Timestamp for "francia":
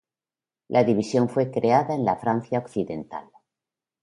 2.15-2.57